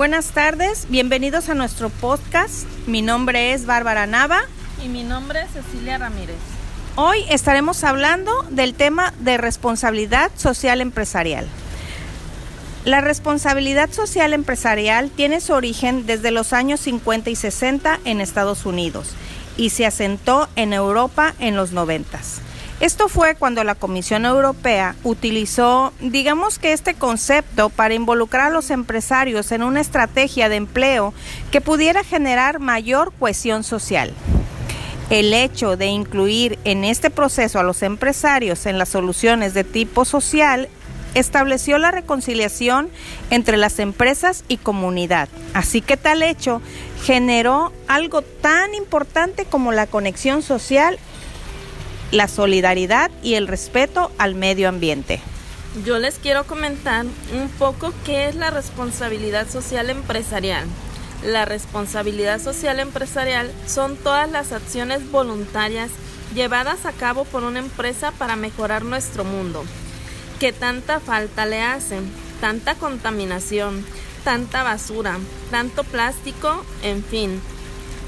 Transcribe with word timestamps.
Buenas 0.00 0.28
tardes, 0.28 0.86
bienvenidos 0.88 1.50
a 1.50 1.54
nuestro 1.54 1.90
podcast. 1.90 2.66
Mi 2.86 3.02
nombre 3.02 3.52
es 3.52 3.66
Bárbara 3.66 4.06
Nava. 4.06 4.40
Y 4.82 4.88
mi 4.88 5.02
nombre 5.02 5.42
es 5.42 5.50
Cecilia 5.50 5.98
Ramírez. 5.98 6.38
Hoy 6.96 7.26
estaremos 7.28 7.84
hablando 7.84 8.32
del 8.48 8.72
tema 8.72 9.12
de 9.20 9.36
responsabilidad 9.36 10.30
social 10.36 10.80
empresarial. 10.80 11.46
La 12.86 13.02
responsabilidad 13.02 13.92
social 13.92 14.32
empresarial 14.32 15.10
tiene 15.10 15.42
su 15.42 15.52
origen 15.52 16.06
desde 16.06 16.30
los 16.30 16.54
años 16.54 16.80
50 16.80 17.28
y 17.28 17.36
60 17.36 18.00
en 18.06 18.22
Estados 18.22 18.64
Unidos 18.64 19.10
y 19.58 19.68
se 19.68 19.84
asentó 19.84 20.48
en 20.56 20.72
Europa 20.72 21.34
en 21.40 21.56
los 21.56 21.72
90. 21.72 22.18
Esto 22.80 23.10
fue 23.10 23.34
cuando 23.34 23.62
la 23.62 23.74
Comisión 23.74 24.24
Europea 24.24 24.96
utilizó, 25.04 25.92
digamos 26.00 26.58
que 26.58 26.72
este 26.72 26.94
concepto 26.94 27.68
para 27.68 27.92
involucrar 27.92 28.46
a 28.46 28.54
los 28.54 28.70
empresarios 28.70 29.52
en 29.52 29.62
una 29.62 29.82
estrategia 29.82 30.48
de 30.48 30.56
empleo 30.56 31.12
que 31.50 31.60
pudiera 31.60 32.04
generar 32.04 32.58
mayor 32.58 33.12
cohesión 33.18 33.64
social. 33.64 34.14
El 35.10 35.34
hecho 35.34 35.76
de 35.76 35.88
incluir 35.88 36.58
en 36.64 36.84
este 36.84 37.10
proceso 37.10 37.58
a 37.58 37.64
los 37.64 37.82
empresarios 37.82 38.64
en 38.64 38.78
las 38.78 38.88
soluciones 38.88 39.52
de 39.52 39.64
tipo 39.64 40.06
social 40.06 40.70
estableció 41.14 41.76
la 41.76 41.90
reconciliación 41.90 42.88
entre 43.28 43.58
las 43.58 43.78
empresas 43.78 44.44
y 44.48 44.56
comunidad. 44.56 45.28
Así 45.52 45.82
que 45.82 45.98
tal 45.98 46.22
hecho 46.22 46.62
generó 47.04 47.72
algo 47.88 48.22
tan 48.22 48.74
importante 48.74 49.44
como 49.44 49.72
la 49.72 49.86
conexión 49.86 50.42
social, 50.42 50.98
la 52.10 52.28
solidaridad 52.28 53.10
y 53.22 53.34
el 53.34 53.48
respeto 53.48 54.10
al 54.18 54.34
medio 54.34 54.68
ambiente. 54.68 55.20
Yo 55.84 55.98
les 55.98 56.18
quiero 56.18 56.44
comentar 56.44 57.06
un 57.32 57.48
poco 57.58 57.92
qué 58.04 58.28
es 58.28 58.34
la 58.34 58.50
responsabilidad 58.50 59.48
social 59.48 59.88
empresarial. 59.90 60.66
La 61.24 61.44
responsabilidad 61.44 62.40
social 62.40 62.80
empresarial 62.80 63.52
son 63.66 63.96
todas 63.96 64.30
las 64.30 64.52
acciones 64.52 65.10
voluntarias 65.10 65.90
llevadas 66.34 66.86
a 66.86 66.92
cabo 66.92 67.24
por 67.24 67.44
una 67.44 67.58
empresa 67.58 68.12
para 68.12 68.36
mejorar 68.36 68.84
nuestro 68.84 69.24
mundo 69.24 69.64
que 70.40 70.52
tanta 70.54 71.00
falta 71.00 71.44
le 71.44 71.60
hacen, 71.60 72.10
tanta 72.40 72.74
contaminación, 72.74 73.84
tanta 74.24 74.62
basura, 74.62 75.18
tanto 75.50 75.84
plástico, 75.84 76.64
en 76.82 77.04
fin. 77.04 77.42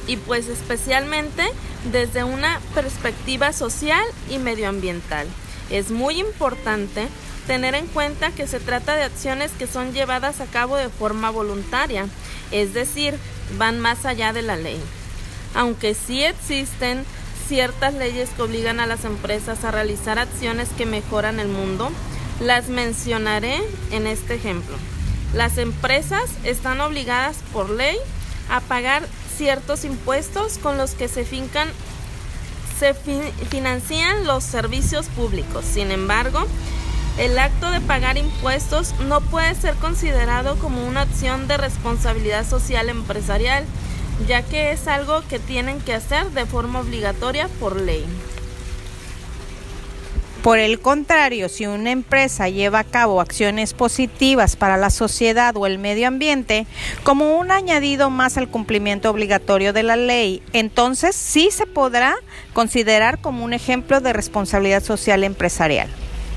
Y 0.06 0.17
pues 0.17 0.48
especialmente 0.48 1.45
desde 1.91 2.25
una 2.25 2.61
perspectiva 2.75 3.53
social 3.53 4.05
y 4.31 4.39
medioambiental. 4.39 5.27
Es 5.70 5.91
muy 5.91 6.20
importante 6.20 7.08
tener 7.47 7.75
en 7.75 7.86
cuenta 7.86 8.30
que 8.30 8.47
se 8.47 8.61
trata 8.61 8.95
de 8.95 9.05
acciones 9.05 9.50
que 9.58 9.67
son 9.67 9.92
llevadas 9.92 10.41
a 10.41 10.47
cabo 10.47 10.77
de 10.77 10.89
forma 10.89 11.30
voluntaria, 11.30 12.06
es 12.50 12.73
decir, 12.75 13.19
van 13.58 13.80
más 13.80 14.05
allá 14.05 14.33
de 14.33 14.42
la 14.42 14.56
ley. 14.56 14.80
Aunque 15.55 15.95
sí 15.95 16.23
existen 16.23 17.05
ciertas 17.48 17.95
leyes 17.95 18.30
que 18.30 18.42
obligan 18.42 18.80
a 18.80 18.86
las 18.86 19.05
empresas 19.05 19.64
a 19.64 19.70
realizar 19.70 20.19
acciones 20.19 20.69
que 20.77 20.86
mejoran 20.86 21.41
el 21.41 21.48
mundo, 21.48 21.91
las 22.41 22.69
mencionaré 22.69 23.61
en 23.91 24.06
este 24.06 24.34
ejemplo. 24.34 24.77
Las 25.34 25.58
empresas 25.58 26.30
están 26.45 26.80
obligadas 26.80 27.36
por 27.53 27.70
ley 27.70 27.97
a 28.50 28.61
pagar 28.61 29.06
ciertos 29.36 29.84
impuestos 29.84 30.58
con 30.58 30.77
los 30.77 30.92
que 30.92 31.08
se 31.08 31.25
fincan 31.25 31.69
se 32.78 32.94
financian 32.94 34.27
los 34.27 34.42
servicios 34.42 35.06
públicos. 35.06 35.64
Sin 35.64 35.92
embargo, 35.92 36.47
el 37.19 37.39
acto 37.39 37.70
de 37.70 37.80
pagar 37.80 38.16
impuestos 38.16 38.94
no 39.06 39.20
puede 39.20 39.55
ser 39.55 39.74
considerado 39.77 40.57
como 40.57 40.84
una 40.86 41.02
acción 41.02 41.46
de 41.46 41.58
responsabilidad 41.58 42.48
social 42.48 42.89
empresarial, 42.89 43.64
ya 44.27 44.42
que 44.42 44.73
es 44.73 44.89
algo 44.89 45.23
que 45.29 45.39
tienen 45.39 45.80
que 45.80 45.95
hacer 45.95 46.30
de 46.30 46.46
forma 46.46 46.80
obligatoria 46.80 47.48
por 47.61 47.80
ley. 47.80 48.05
Por 50.42 50.58
el 50.58 50.80
contrario, 50.80 51.48
si 51.48 51.69
una 51.69 51.92
empresa 51.92 52.48
lleva 52.48 52.80
a 52.80 52.85
cabo 52.85 53.20
acciones 53.20 53.75
positivas 53.75 54.57
para 54.57 54.77
la 54.77 54.91
sociedad 54.91 55.57
o 55.57 55.69
el 55.69 55.79
medio 55.79 56.08
ambiente, 56.08 56.67
como 57.05 57.39
un 57.39 57.53
añadido 57.53 58.11
más 58.11 58.36
al 58.36 58.48
cumplimiento 58.48 59.08
obligatorio 59.08 59.73
de 59.73 59.85
la 59.85 59.95
ley, 59.95 60.42
entonces 60.52 61.14
sí 61.14 61.51
se 61.52 61.67
podrá 61.67 62.17
considerar 62.55 63.20
como 63.20 63.45
un 63.45 63.52
ejemplo 63.52 64.01
de 64.01 64.13
responsabilidad 64.13 64.83
social 64.83 65.23
empresarial. 65.23 65.89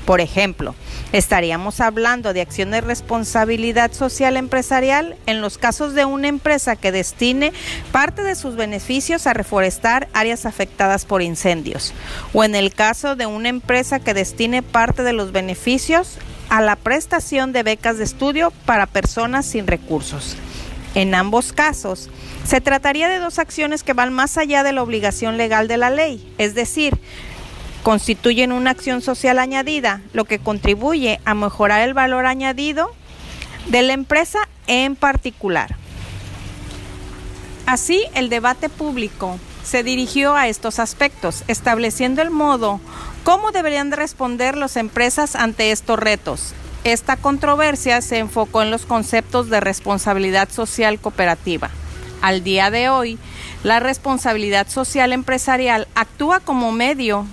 Por 0.06 0.20
ejemplo, 0.20 0.76
estaríamos 1.12 1.80
hablando 1.80 2.32
de 2.32 2.40
acción 2.40 2.70
de 2.70 2.80
responsabilidad 2.80 3.92
social 3.92 4.36
empresarial 4.36 5.16
en 5.26 5.40
los 5.40 5.58
casos 5.58 5.94
de 5.94 6.04
una 6.04 6.28
empresa 6.28 6.76
que 6.76 6.92
destine 6.92 7.52
parte 7.90 8.22
de 8.22 8.36
sus 8.36 8.54
beneficios 8.54 9.26
a 9.26 9.34
reforestar 9.34 10.08
áreas 10.12 10.46
afectadas 10.46 11.04
por 11.04 11.22
incendios, 11.22 11.92
o 12.32 12.44
en 12.44 12.54
el 12.54 12.72
caso 12.72 13.16
de 13.16 13.26
una 13.26 13.48
empresa 13.48 13.98
que 13.98 14.14
destine 14.14 14.62
parte 14.62 15.02
de 15.02 15.12
los 15.12 15.32
beneficios 15.32 16.18
a 16.50 16.60
la 16.60 16.76
prestación 16.76 17.52
de 17.52 17.64
becas 17.64 17.98
de 17.98 18.04
estudio 18.04 18.52
para 18.64 18.86
personas 18.86 19.44
sin 19.44 19.66
recursos. 19.66 20.36
En 20.94 21.16
ambos 21.16 21.52
casos, 21.52 22.10
se 22.44 22.60
trataría 22.60 23.08
de 23.08 23.18
dos 23.18 23.40
acciones 23.40 23.82
que 23.82 23.92
van 23.92 24.12
más 24.12 24.38
allá 24.38 24.62
de 24.62 24.72
la 24.72 24.84
obligación 24.84 25.36
legal 25.36 25.66
de 25.66 25.76
la 25.78 25.90
ley, 25.90 26.32
es 26.38 26.54
decir, 26.54 26.96
constituyen 27.86 28.50
una 28.50 28.72
acción 28.72 29.00
social 29.00 29.38
añadida, 29.38 30.00
lo 30.12 30.24
que 30.24 30.40
contribuye 30.40 31.20
a 31.24 31.34
mejorar 31.34 31.82
el 31.82 31.94
valor 31.94 32.26
añadido 32.26 32.90
de 33.68 33.82
la 33.82 33.92
empresa 33.92 34.40
en 34.66 34.96
particular. 34.96 35.76
Así, 37.64 38.02
el 38.14 38.28
debate 38.28 38.68
público 38.68 39.38
se 39.62 39.84
dirigió 39.84 40.34
a 40.34 40.48
estos 40.48 40.80
aspectos, 40.80 41.44
estableciendo 41.46 42.22
el 42.22 42.30
modo 42.30 42.80
cómo 43.22 43.52
deberían 43.52 43.92
responder 43.92 44.56
las 44.56 44.76
empresas 44.76 45.36
ante 45.36 45.70
estos 45.70 45.96
retos. 45.96 46.54
Esta 46.82 47.16
controversia 47.16 48.02
se 48.02 48.18
enfocó 48.18 48.62
en 48.62 48.72
los 48.72 48.84
conceptos 48.84 49.48
de 49.48 49.60
responsabilidad 49.60 50.48
social 50.50 50.98
cooperativa. 50.98 51.70
Al 52.20 52.42
día 52.42 52.72
de 52.72 52.88
hoy, 52.88 53.16
la 53.62 53.78
responsabilidad 53.78 54.66
social 54.66 55.12
empresarial 55.12 55.86
actúa 55.94 56.40
como 56.40 56.72
medio 56.72 57.28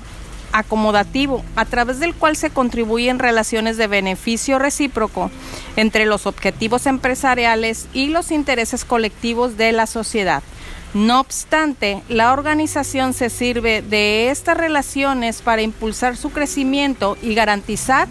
acomodativo, 0.53 1.43
a 1.55 1.65
través 1.65 1.99
del 1.99 2.13
cual 2.13 2.37
se 2.37 2.51
contribuyen 2.51 3.19
relaciones 3.19 3.75
de 3.75 3.87
beneficio 3.87 4.59
recíproco 4.59 5.29
entre 5.75 6.05
los 6.05 6.25
objetivos 6.25 6.85
empresariales 6.85 7.87
y 7.93 8.07
los 8.07 8.31
intereses 8.31 8.85
colectivos 8.85 9.57
de 9.57 9.73
la 9.73 9.87
sociedad. 9.87 10.43
No 10.93 11.19
obstante, 11.19 12.03
la 12.07 12.31
organización 12.31 13.13
se 13.15 13.31
sirve 13.31 13.81
de 13.81 14.29
estas 14.29 14.55
relaciones 14.55 15.41
para 15.41 15.63
impulsar 15.63 16.15
su 16.15 16.29
crecimiento 16.29 17.17
y 17.19 17.33
garantizar 17.33 18.07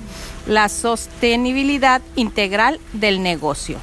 la 0.48 0.69
sostenibilidad 0.69 2.03
integral 2.16 2.80
del 2.92 3.22
negocio. 3.22 3.78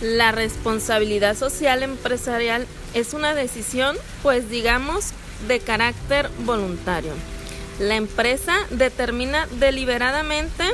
La 0.00 0.30
responsabilidad 0.30 1.36
social 1.36 1.82
empresarial 1.82 2.66
es 2.94 3.12
una 3.12 3.34
decisión, 3.34 3.96
pues 4.22 4.48
digamos, 4.50 5.06
de 5.48 5.58
carácter 5.58 6.30
voluntario. 6.44 7.12
La 7.78 7.96
empresa 7.96 8.54
determina 8.70 9.46
deliberadamente 9.58 10.64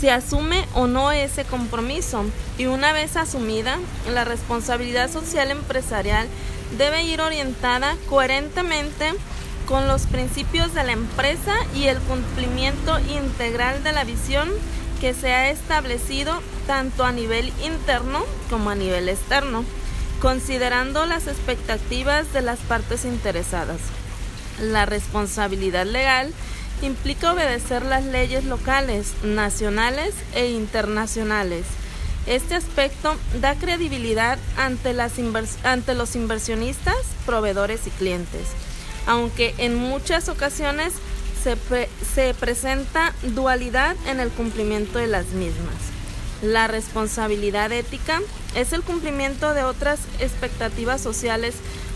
si 0.00 0.08
asume 0.08 0.64
o 0.74 0.86
no 0.86 1.12
ese 1.12 1.44
compromiso 1.44 2.24
y 2.56 2.66
una 2.66 2.92
vez 2.92 3.16
asumida, 3.16 3.78
la 4.12 4.24
responsabilidad 4.24 5.10
social 5.10 5.50
empresarial 5.50 6.28
debe 6.78 7.02
ir 7.02 7.20
orientada 7.20 7.96
coherentemente 8.08 9.12
con 9.66 9.88
los 9.88 10.06
principios 10.06 10.72
de 10.72 10.84
la 10.84 10.92
empresa 10.92 11.54
y 11.74 11.86
el 11.86 11.98
cumplimiento 11.98 12.98
integral 13.00 13.82
de 13.82 13.92
la 13.92 14.04
visión 14.04 14.48
que 15.00 15.14
se 15.14 15.32
ha 15.32 15.50
establecido 15.50 16.40
tanto 16.66 17.04
a 17.04 17.12
nivel 17.12 17.52
interno 17.62 18.24
como 18.48 18.70
a 18.70 18.74
nivel 18.74 19.08
externo, 19.08 19.64
considerando 20.20 21.06
las 21.06 21.26
expectativas 21.26 22.32
de 22.32 22.42
las 22.42 22.58
partes 22.60 23.04
interesadas. 23.04 23.80
La 24.60 24.86
responsabilidad 24.86 25.86
legal 25.86 26.32
implica 26.82 27.32
obedecer 27.32 27.84
las 27.84 28.04
leyes 28.04 28.44
locales, 28.44 29.12
nacionales 29.22 30.14
e 30.34 30.50
internacionales. 30.50 31.64
Este 32.26 32.54
aspecto 32.54 33.16
da 33.40 33.54
credibilidad 33.54 34.38
ante, 34.56 34.92
los 34.92 36.16
inversionistas, 36.16 36.96
proveedores 37.24 37.86
y 37.86 37.90
clientes, 37.90 38.48
aunque 39.06 39.54
en 39.58 39.76
muchas 39.76 40.28
ocasiones 40.28 40.92
se 42.14 42.34
presenta 42.34 43.14
dualidad 43.22 43.96
en 44.06 44.20
el 44.20 44.28
cumplimiento 44.28 44.98
de 44.98 45.06
las 45.06 45.26
mismas. 45.28 45.76
La 46.42 46.66
responsabilidad 46.68 47.72
ética 47.72 48.20
es 48.54 48.72
el 48.72 48.82
cumplimiento 48.82 49.54
de 49.54 49.64
otras 49.64 49.98
expectativas 50.20 51.00
sociales 51.00 51.54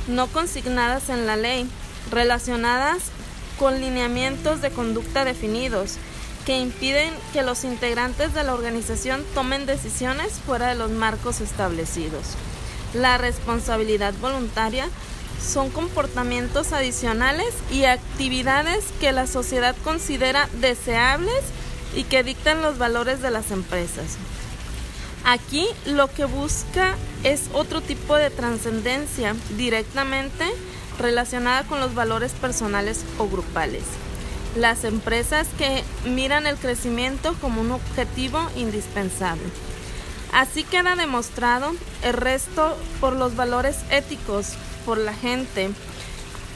no 0.09 0.27
consignadas 0.29 1.11
en 1.11 1.27
la 1.27 1.37
ley, 1.37 1.69
relacionadas 2.11 3.03
con 3.59 3.81
lineamientos 3.81 4.61
de 4.61 4.71
conducta 4.71 5.25
definidos 5.25 5.99
que 6.45 6.59
impiden 6.59 7.13
que 7.33 7.43
los 7.43 7.65
integrantes 7.65 8.35
de 8.35 8.43
la 8.43 8.55
organización 8.55 9.25
tomen 9.35 9.67
decisiones 9.67 10.33
fuera 10.45 10.69
de 10.69 10.75
los 10.75 10.91
marcos 10.91 11.41
establecidos. 11.41 12.35
La 12.95 13.19
responsabilidad 13.19 14.13
voluntaria 14.21 14.89
son 15.41 15.71
comportamientos 15.71 16.73
adicionales 16.73 17.55
y 17.71 17.85
actividades 17.85 18.85
que 19.01 19.13
la 19.13 19.27
sociedad 19.27 19.75
considera 19.85 20.49
deseables 20.61 21.43
y 21.95 22.05
que 22.05 22.23
dictan 22.23 22.63
los 22.63 22.79
valores 22.79 23.21
de 23.23 23.31
las 23.31 23.51
empresas. 23.51 24.17
Aquí 25.25 25.67
lo 25.87 26.13
que 26.13 26.25
busca 26.25 26.97
es 27.23 27.43
otro 27.53 27.81
tipo 27.81 28.17
de 28.17 28.31
trascendencia 28.31 29.37
directamente 29.57 30.45
relacionada 31.03 31.65
con 31.65 31.81
los 31.81 31.95
valores 31.95 32.33
personales 32.33 33.05
o 33.19 33.29
grupales. 33.29 33.83
Las 34.57 34.85
empresas 34.85 35.49
que 35.59 35.83
miran 36.05 36.47
el 36.47 36.57
crecimiento 36.57 37.35
como 37.41 37.61
un 37.61 37.73
objetivo 37.73 38.41
indispensable. 38.57 39.43
Así 40.33 40.65
queda 40.65 40.97
demostrado 40.97 41.73
el 42.03 42.15
resto 42.15 42.77
por 43.01 43.15
los 43.15 43.37
valores 43.37 43.77
éticos, 43.91 44.55
por 44.87 44.97
la 44.97 45.13
gente, 45.13 45.71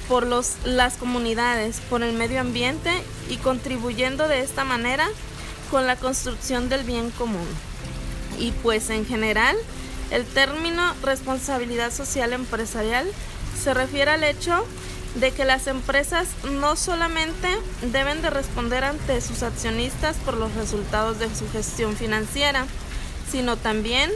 por 0.08 0.26
los, 0.26 0.54
las 0.64 0.94
comunidades, 0.96 1.80
por 1.90 2.02
el 2.02 2.14
medio 2.14 2.40
ambiente 2.40 2.90
y 3.28 3.36
contribuyendo 3.36 4.28
de 4.28 4.40
esta 4.40 4.64
manera 4.64 5.06
con 5.70 5.86
la 5.86 5.96
construcción 5.96 6.68
del 6.68 6.84
bien 6.84 7.10
común. 7.10 7.46
Y 8.38 8.52
pues 8.62 8.90
en 8.90 9.04
general, 9.04 9.56
el 10.10 10.24
término 10.24 10.94
responsabilidad 11.02 11.92
social 11.92 12.32
empresarial 12.32 13.06
se 13.56 13.74
refiere 13.74 14.10
al 14.10 14.24
hecho 14.24 14.66
de 15.16 15.32
que 15.32 15.44
las 15.44 15.66
empresas 15.66 16.28
no 16.50 16.76
solamente 16.76 17.48
deben 17.90 18.20
de 18.22 18.30
responder 18.30 18.84
ante 18.84 19.20
sus 19.20 19.42
accionistas 19.42 20.16
por 20.16 20.34
los 20.34 20.54
resultados 20.54 21.18
de 21.18 21.34
su 21.34 21.50
gestión 21.50 21.96
financiera, 21.96 22.66
sino 23.30 23.56
también 23.56 24.10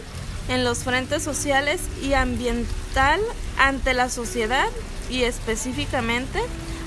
en 0.49 0.65
los 0.65 0.79
frentes 0.79 1.23
sociales 1.23 1.81
y 2.03 2.13
ambiental 2.15 3.21
ante 3.59 3.95
la 3.95 4.09
sociedad 4.09 4.69
y 5.11 5.23
específicamente 5.23 6.41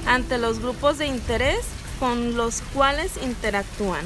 ante 0.06 0.38
los 0.38 0.60
grupos 0.60 0.98
de 0.98 1.08
interés 1.08 1.60
con 2.00 2.36
los 2.36 2.62
cuales 2.74 3.12
interactúan. 3.24 4.04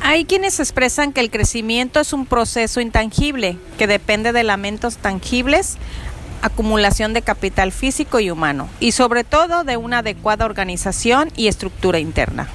Hay 0.00 0.24
quienes 0.24 0.60
expresan 0.60 1.12
que 1.12 1.20
el 1.20 1.30
crecimiento 1.30 2.00
es 2.00 2.12
un 2.12 2.24
proceso 2.24 2.80
intangible 2.80 3.58
que 3.78 3.86
depende 3.86 4.32
de 4.32 4.40
elementos 4.40 4.96
tangibles, 4.96 5.76
acumulación 6.42 7.12
de 7.12 7.22
capital 7.22 7.72
físico 7.72 8.20
y 8.20 8.30
humano, 8.30 8.68
y 8.80 8.92
sobre 8.92 9.24
todo 9.24 9.64
de 9.64 9.76
una 9.76 9.98
adecuada 9.98 10.44
organización 10.44 11.30
y 11.36 11.48
estructura 11.48 11.98
interna. 11.98 12.48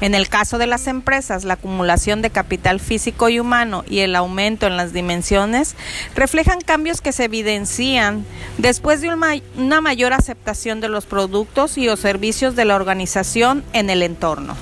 En 0.00 0.16
el 0.16 0.28
caso 0.28 0.58
de 0.58 0.66
las 0.66 0.88
empresas, 0.88 1.44
la 1.44 1.54
acumulación 1.54 2.22
de 2.22 2.30
capital 2.30 2.80
físico 2.80 3.28
y 3.28 3.38
humano 3.38 3.84
y 3.88 4.00
el 4.00 4.16
aumento 4.16 4.66
en 4.66 4.76
las 4.76 4.92
dimensiones 4.92 5.76
reflejan 6.16 6.60
cambios 6.60 7.00
que 7.00 7.12
se 7.12 7.24
evidencian 7.24 8.26
después 8.58 9.00
de 9.00 9.10
una 9.56 9.80
mayor 9.80 10.12
aceptación 10.12 10.80
de 10.80 10.88
los 10.88 11.06
productos 11.06 11.78
y 11.78 11.88
o 11.88 11.96
servicios 11.96 12.56
de 12.56 12.64
la 12.64 12.74
organización 12.74 13.62
en 13.72 13.90
el 13.90 14.02
entorno. 14.02 14.56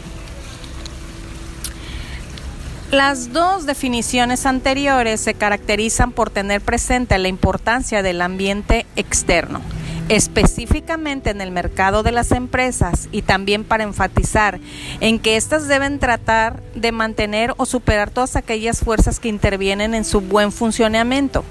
Las 2.91 3.33
dos 3.33 3.67
definiciones 3.67 4.47
anteriores 4.47 5.21
se 5.21 5.35
caracterizan 5.35 6.11
por 6.11 6.29
tener 6.29 6.61
presente 6.61 7.17
la 7.19 7.29
importancia 7.29 8.03
del 8.03 8.21
ambiente 8.21 8.85
externo 8.97 9.61
específicamente 10.09 11.31
en 11.31 11.41
el 11.41 11.53
mercado 11.53 12.03
de 12.03 12.11
las 12.11 12.33
empresas 12.33 13.09
y 13.13 13.23
también 13.23 13.63
para 13.63 13.85
enfatizar 13.85 14.59
en 15.01 15.21
que 15.21 15.37
éstas 15.37 15.69
deben 15.69 16.01
tratar 16.01 16.61
de 16.75 16.91
mantener 16.91 17.55
o 17.59 17.65
superar 17.65 18.11
todas 18.11 18.35
aquellas 18.35 18.81
fuerzas 18.81 19.21
que 19.21 19.29
intervienen 19.29 19.95
en 19.95 20.05
su 20.05 20.21
buen 20.21 20.51
funcionamiento. 20.51 21.45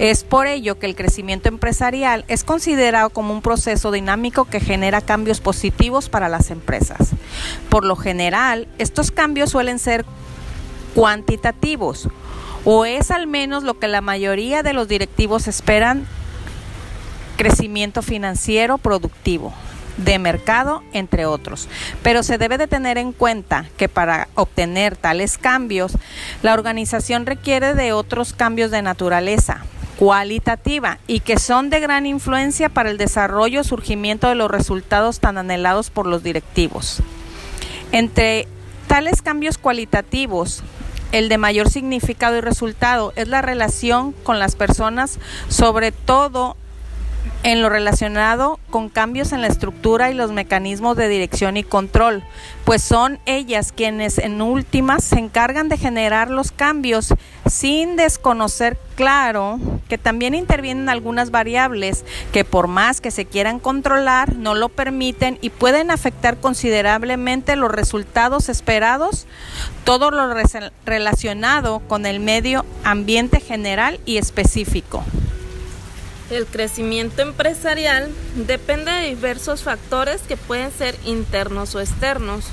Es 0.00 0.24
por 0.24 0.48
ello 0.48 0.76
que 0.80 0.86
el 0.86 0.96
crecimiento 0.96 1.48
empresarial 1.48 2.24
es 2.26 2.42
considerado 2.42 3.10
como 3.10 3.32
un 3.32 3.42
proceso 3.42 3.92
dinámico 3.92 4.44
que 4.44 4.58
genera 4.58 5.00
cambios 5.00 5.40
positivos 5.40 6.08
para 6.08 6.28
las 6.28 6.50
empresas. 6.50 7.10
Por 7.68 7.84
lo 7.84 7.94
general, 7.94 8.66
estos 8.78 9.12
cambios 9.12 9.50
suelen 9.50 9.78
ser 9.78 10.04
cuantitativos 10.94 12.08
o 12.64 12.84
es 12.84 13.10
al 13.10 13.26
menos 13.26 13.62
lo 13.64 13.78
que 13.78 13.88
la 13.88 14.00
mayoría 14.00 14.62
de 14.62 14.72
los 14.72 14.88
directivos 14.88 15.48
esperan 15.48 16.06
crecimiento 17.36 18.02
financiero 18.02 18.76
productivo 18.78 19.54
de 19.96 20.18
mercado, 20.18 20.82
entre 20.92 21.26
otros. 21.26 21.68
Pero 22.02 22.22
se 22.22 22.38
debe 22.38 22.58
de 22.58 22.66
tener 22.66 22.98
en 22.98 23.12
cuenta 23.12 23.66
que 23.76 23.88
para 23.88 24.28
obtener 24.34 24.96
tales 24.96 25.38
cambios, 25.38 25.92
la 26.42 26.54
organización 26.54 27.26
requiere 27.26 27.74
de 27.74 27.92
otros 27.92 28.32
cambios 28.32 28.70
de 28.70 28.82
naturaleza 28.82 29.64
cualitativa 29.98 30.98
y 31.06 31.20
que 31.20 31.38
son 31.38 31.68
de 31.68 31.80
gran 31.80 32.06
influencia 32.06 32.70
para 32.70 32.90
el 32.90 32.96
desarrollo 32.96 33.60
y 33.60 33.64
surgimiento 33.64 34.28
de 34.28 34.34
los 34.34 34.50
resultados 34.50 35.20
tan 35.20 35.36
anhelados 35.36 35.90
por 35.90 36.06
los 36.06 36.22
directivos. 36.22 37.02
Entre 37.92 38.48
tales 38.86 39.20
cambios 39.20 39.58
cualitativos, 39.58 40.62
el 41.12 41.28
de 41.28 41.38
mayor 41.38 41.68
significado 41.68 42.36
y 42.36 42.40
resultado. 42.40 43.12
Es 43.16 43.28
la 43.28 43.42
relación 43.42 44.12
con 44.12 44.38
las 44.38 44.56
personas, 44.56 45.18
sobre 45.48 45.92
todo 45.92 46.56
en 47.42 47.62
lo 47.62 47.70
relacionado 47.70 48.58
con 48.70 48.90
cambios 48.90 49.32
en 49.32 49.40
la 49.40 49.46
estructura 49.46 50.10
y 50.10 50.14
los 50.14 50.30
mecanismos 50.30 50.96
de 50.96 51.08
dirección 51.08 51.56
y 51.56 51.64
control, 51.64 52.22
pues 52.64 52.82
son 52.82 53.18
ellas 53.24 53.72
quienes 53.72 54.18
en 54.18 54.42
últimas 54.42 55.04
se 55.04 55.18
encargan 55.18 55.68
de 55.68 55.78
generar 55.78 56.30
los 56.30 56.52
cambios 56.52 57.14
sin 57.50 57.96
desconocer 57.96 58.78
claro 58.94 59.58
que 59.88 59.96
también 59.96 60.34
intervienen 60.34 60.90
algunas 60.90 61.30
variables 61.30 62.04
que 62.32 62.44
por 62.44 62.68
más 62.68 63.00
que 63.00 63.10
se 63.10 63.24
quieran 63.24 63.58
controlar 63.58 64.36
no 64.36 64.54
lo 64.54 64.68
permiten 64.68 65.38
y 65.40 65.48
pueden 65.48 65.90
afectar 65.90 66.38
considerablemente 66.38 67.56
los 67.56 67.72
resultados 67.72 68.50
esperados, 68.50 69.26
todo 69.84 70.10
lo 70.10 70.34
relacionado 70.84 71.80
con 71.88 72.04
el 72.04 72.20
medio 72.20 72.66
ambiente 72.84 73.40
general 73.40 73.98
y 74.04 74.18
específico. 74.18 75.02
El 76.30 76.46
crecimiento 76.46 77.22
empresarial 77.22 78.08
depende 78.46 78.92
de 78.92 79.08
diversos 79.08 79.62
factores 79.62 80.20
que 80.22 80.36
pueden 80.36 80.70
ser 80.70 80.96
internos 81.04 81.74
o 81.74 81.80
externos. 81.80 82.44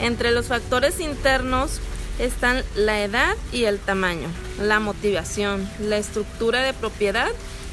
Entre 0.00 0.32
los 0.32 0.46
factores 0.46 0.98
internos 0.98 1.80
están 2.18 2.64
la 2.74 3.00
edad 3.02 3.36
y 3.52 3.64
el 3.64 3.78
tamaño, 3.78 4.28
la 4.60 4.80
motivación, 4.80 5.68
la 5.78 5.98
estructura 5.98 6.62
de 6.62 6.74
propiedad 6.74 7.30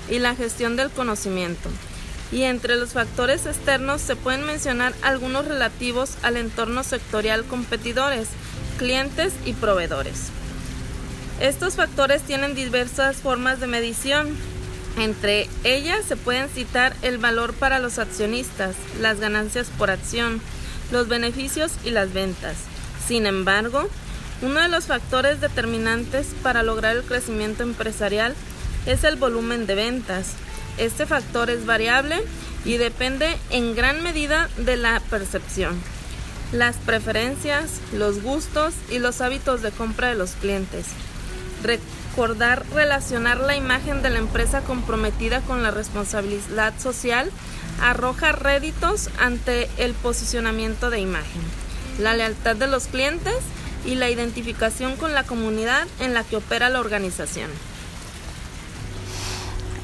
y 0.07 0.19
la 0.19 0.35
gestión 0.35 0.75
del 0.75 0.91
conocimiento. 0.91 1.69
Y 2.31 2.43
entre 2.43 2.75
los 2.75 2.91
factores 2.91 3.47
externos 3.47 4.01
se 4.01 4.15
pueden 4.15 4.45
mencionar 4.45 4.93
algunos 5.01 5.47
relativos 5.47 6.11
al 6.21 6.37
entorno 6.37 6.83
sectorial 6.83 7.43
competidores, 7.43 8.27
clientes 8.77 9.33
y 9.45 9.53
proveedores. 9.53 10.27
Estos 11.39 11.75
factores 11.75 12.21
tienen 12.21 12.53
diversas 12.53 13.17
formas 13.17 13.59
de 13.59 13.65
medición, 13.65 14.37
entre 14.97 15.47
ellas 15.63 16.05
se 16.05 16.17
pueden 16.17 16.49
citar 16.49 16.95
el 17.01 17.17
valor 17.17 17.53
para 17.53 17.79
los 17.79 17.99
accionistas, 17.99 18.75
las 18.99 19.19
ganancias 19.19 19.69
por 19.77 19.91
acción, 19.91 20.41
los 20.91 21.07
beneficios 21.07 21.71
y 21.83 21.91
las 21.91 22.13
ventas. 22.13 22.55
Sin 23.07 23.25
embargo, 23.25 23.87
uno 24.41 24.61
de 24.61 24.67
los 24.67 24.85
factores 24.85 25.41
determinantes 25.41 26.27
para 26.43 26.63
lograr 26.63 26.95
el 26.95 27.03
crecimiento 27.03 27.63
empresarial 27.63 28.35
es 28.85 29.03
el 29.03 29.15
volumen 29.15 29.67
de 29.67 29.75
ventas. 29.75 30.33
Este 30.77 31.05
factor 31.05 31.49
es 31.49 31.65
variable 31.65 32.23
y 32.65 32.77
depende 32.77 33.37
en 33.49 33.75
gran 33.75 34.01
medida 34.03 34.49
de 34.57 34.77
la 34.77 35.01
percepción, 35.09 35.79
las 36.51 36.75
preferencias, 36.77 37.81
los 37.93 38.21
gustos 38.21 38.73
y 38.89 38.99
los 38.99 39.21
hábitos 39.21 39.61
de 39.61 39.71
compra 39.71 40.09
de 40.09 40.15
los 40.15 40.31
clientes 40.31 40.85
recordar 42.09 42.65
relacionar 42.73 43.39
la 43.39 43.55
imagen 43.55 44.01
de 44.01 44.09
la 44.09 44.19
empresa 44.19 44.61
comprometida 44.61 45.41
con 45.41 45.63
la 45.63 45.71
responsabilidad 45.71 46.73
social 46.79 47.29
arroja 47.81 48.31
réditos 48.31 49.09
ante 49.19 49.69
el 49.77 49.93
posicionamiento 49.93 50.89
de 50.89 50.99
imagen, 50.99 51.41
la 51.99 52.13
lealtad 52.13 52.55
de 52.55 52.67
los 52.67 52.87
clientes 52.87 53.35
y 53.85 53.95
la 53.95 54.09
identificación 54.09 54.95
con 54.95 55.13
la 55.13 55.23
comunidad 55.23 55.87
en 55.99 56.13
la 56.13 56.23
que 56.23 56.37
opera 56.37 56.69
la 56.69 56.79
organización. 56.79 57.49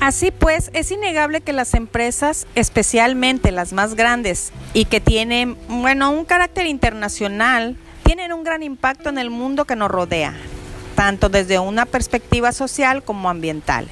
Así 0.01 0.31
pues, 0.31 0.71
es 0.73 0.91
innegable 0.91 1.41
que 1.41 1.53
las 1.53 1.73
empresas, 1.73 2.47
especialmente 2.55 3.51
las 3.51 3.71
más 3.71 3.95
grandes 3.95 4.51
y 4.73 4.85
que 4.85 4.99
tienen, 4.99 5.57
bueno, 5.67 6.11
un 6.11 6.25
carácter 6.25 6.65
internacional, 6.65 7.77
tienen 8.03 8.33
un 8.33 8.43
gran 8.43 8.61
impacto 8.61 9.09
en 9.09 9.17
el 9.17 9.29
mundo 9.29 9.65
que 9.65 9.75
nos 9.75 9.89
rodea, 9.89 10.35
tanto 10.95 11.29
desde 11.29 11.59
una 11.59 11.85
perspectiva 11.85 12.51
social 12.51 13.03
como 13.03 13.29
ambiental. 13.29 13.87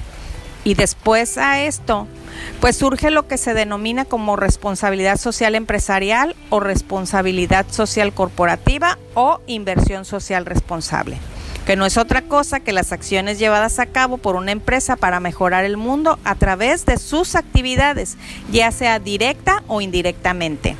Y 0.64 0.74
después 0.74 1.36
a 1.36 1.62
esto, 1.62 2.08
pues 2.60 2.76
surge 2.76 3.10
lo 3.10 3.28
que 3.28 3.36
se 3.36 3.54
denomina 3.54 4.06
como 4.06 4.36
responsabilidad 4.36 5.18
social 5.18 5.54
empresarial 5.54 6.34
o 6.48 6.58
responsabilidad 6.58 7.66
social 7.70 8.14
corporativa 8.14 8.98
o 9.12 9.40
inversión 9.46 10.06
social 10.06 10.46
responsable, 10.46 11.18
que 11.66 11.76
no 11.76 11.84
es 11.84 11.98
otra 11.98 12.22
cosa 12.22 12.60
que 12.60 12.72
las 12.72 12.92
acciones 12.92 13.38
llevadas 13.38 13.78
a 13.78 13.86
cabo 13.86 14.16
por 14.16 14.36
una 14.36 14.52
empresa 14.52 14.96
para 14.96 15.20
mejorar 15.20 15.64
el 15.64 15.76
mundo 15.76 16.18
a 16.24 16.34
través 16.34 16.86
de 16.86 16.96
sus 16.96 17.34
actividades, 17.34 18.16
ya 18.50 18.72
sea 18.72 18.98
directa 18.98 19.62
o 19.68 19.82
indirectamente. 19.82 20.76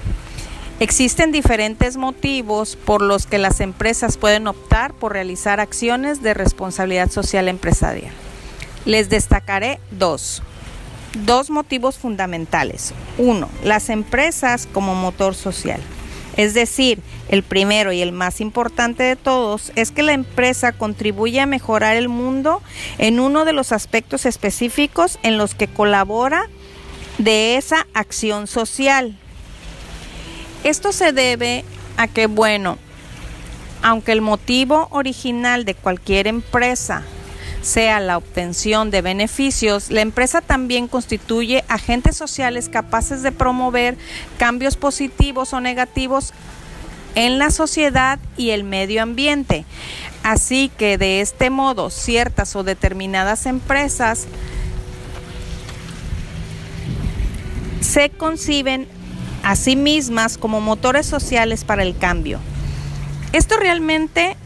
Existen 0.84 1.32
diferentes 1.32 1.96
motivos 1.96 2.76
por 2.76 3.00
los 3.00 3.24
que 3.26 3.38
las 3.38 3.60
empresas 3.60 4.18
pueden 4.18 4.46
optar 4.46 4.92
por 4.92 5.14
realizar 5.14 5.58
acciones 5.58 6.22
de 6.22 6.34
responsabilidad 6.34 7.10
social 7.10 7.48
empresarial. 7.48 8.12
Les 8.84 9.08
destacaré 9.08 9.80
dos. 9.92 10.42
Dos 11.24 11.48
motivos 11.48 11.96
fundamentales. 11.96 12.92
Uno, 13.16 13.48
las 13.62 13.88
empresas 13.88 14.68
como 14.70 14.94
motor 14.94 15.34
social. 15.34 15.80
Es 16.36 16.52
decir, 16.52 17.00
el 17.30 17.42
primero 17.42 17.90
y 17.90 18.02
el 18.02 18.12
más 18.12 18.42
importante 18.42 19.04
de 19.04 19.16
todos 19.16 19.72
es 19.76 19.90
que 19.90 20.02
la 20.02 20.12
empresa 20.12 20.72
contribuye 20.72 21.40
a 21.40 21.46
mejorar 21.46 21.96
el 21.96 22.10
mundo 22.10 22.60
en 22.98 23.20
uno 23.20 23.46
de 23.46 23.54
los 23.54 23.72
aspectos 23.72 24.26
específicos 24.26 25.18
en 25.22 25.38
los 25.38 25.54
que 25.54 25.66
colabora 25.66 26.50
de 27.16 27.56
esa 27.56 27.86
acción 27.94 28.46
social. 28.46 29.18
Esto 30.64 30.92
se 30.92 31.12
debe 31.12 31.62
a 31.98 32.08
que, 32.08 32.26
bueno, 32.26 32.78
aunque 33.82 34.12
el 34.12 34.22
motivo 34.22 34.88
original 34.90 35.66
de 35.66 35.74
cualquier 35.74 36.26
empresa 36.26 37.02
sea 37.60 38.00
la 38.00 38.16
obtención 38.16 38.90
de 38.90 39.02
beneficios, 39.02 39.90
la 39.90 40.00
empresa 40.00 40.40
también 40.40 40.88
constituye 40.88 41.64
agentes 41.68 42.16
sociales 42.16 42.70
capaces 42.70 43.22
de 43.22 43.30
promover 43.30 43.98
cambios 44.38 44.76
positivos 44.76 45.52
o 45.52 45.60
negativos 45.60 46.32
en 47.14 47.38
la 47.38 47.50
sociedad 47.50 48.18
y 48.38 48.50
el 48.50 48.64
medio 48.64 49.02
ambiente. 49.02 49.66
Así 50.22 50.70
que 50.78 50.96
de 50.96 51.20
este 51.20 51.50
modo 51.50 51.90
ciertas 51.90 52.56
o 52.56 52.64
determinadas 52.64 53.44
empresas 53.44 54.26
se 57.80 58.08
conciben 58.08 58.88
a 59.44 59.56
sí 59.56 59.76
mismas 59.76 60.38
como 60.38 60.60
motores 60.60 61.06
sociales 61.06 61.64
para 61.64 61.82
el 61.82 61.96
cambio. 61.96 62.40
Esto 63.32 63.56
realmente 63.56 64.36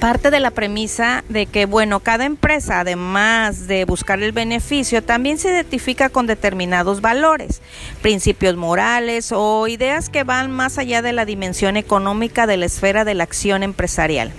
parte 0.00 0.32
de 0.32 0.40
la 0.40 0.50
premisa 0.50 1.22
de 1.28 1.46
que, 1.46 1.64
bueno, 1.64 2.00
cada 2.00 2.24
empresa, 2.24 2.80
además 2.80 3.68
de 3.68 3.84
buscar 3.84 4.20
el 4.20 4.32
beneficio, 4.32 5.00
también 5.00 5.38
se 5.38 5.50
identifica 5.50 6.08
con 6.08 6.26
determinados 6.26 7.00
valores, 7.00 7.62
principios 8.00 8.56
morales 8.56 9.30
o 9.30 9.68
ideas 9.68 10.08
que 10.08 10.24
van 10.24 10.50
más 10.50 10.78
allá 10.78 11.02
de 11.02 11.12
la 11.12 11.24
dimensión 11.24 11.76
económica 11.76 12.48
de 12.48 12.56
la 12.56 12.66
esfera 12.66 13.04
de 13.04 13.14
la 13.14 13.22
acción 13.22 13.62
empresarial. 13.62 14.32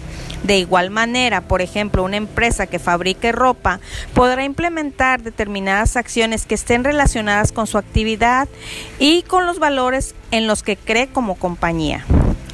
De 0.44 0.58
igual 0.58 0.90
manera, 0.90 1.42
por 1.42 1.62
ejemplo, 1.62 2.04
una 2.04 2.18
empresa 2.18 2.68
que 2.68 2.78
fabrique 2.78 3.32
ropa 3.32 3.80
podrá 4.14 4.44
implementar 4.44 5.24
determinadas 5.24 5.96
acciones 5.96 6.46
que 6.46 6.56
estén 6.56 6.84
relacionadas 6.84 7.54
con 7.54 7.66
su 7.66 7.78
actividad 7.78 8.50
y 9.00 9.24
con 9.24 9.46
los 9.46 9.60
valores 9.60 10.16
en 10.32 10.48
los 10.48 10.62
que 10.62 10.76
cree 10.76 11.08
como 11.08 11.36
compañía. 11.36 12.06